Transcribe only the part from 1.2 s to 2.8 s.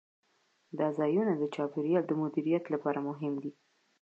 د چاپیریال د مدیریت